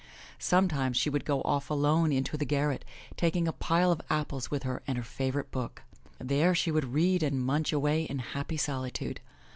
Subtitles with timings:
[0.39, 2.83] Sometimes she would go off alone up into the garret,
[3.17, 5.83] taking a pile of apples with her and her favorite book.
[6.17, 9.21] There she would read and munch away in happy solitude.